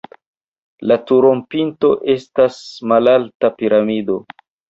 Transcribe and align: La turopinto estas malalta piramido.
La 0.91 0.95
turopinto 1.09 1.91
estas 2.15 2.59
malalta 2.93 3.55
piramido. 3.63 4.19